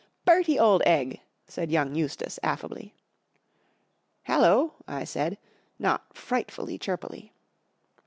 *' 0.15 0.25
Bertie, 0.25 0.57
old 0.57 0.81
egg!" 0.83 1.21
said 1.47 1.69
young 1.69 1.93
Eustace, 1.93 2.39
affably." 2.41 2.95
Hallo!'' 4.23 4.73
I 4.87 5.03
said, 5.03 5.37
not 5.77 6.17
frightfully 6.17 6.79
chirpily. 6.79 7.33